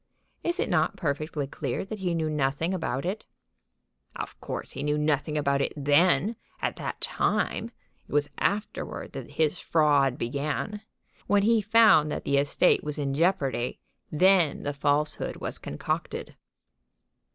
[0.43, 3.27] Is it not perfectly clear that he knew nothing about it?"
[4.15, 7.69] "Of course he knew nothing about it then, at that time.
[8.09, 10.81] It was afterward that his fraud began.
[11.27, 13.79] When he found that the estate was in jeopardy,
[14.11, 16.35] then the falsehood was concocted."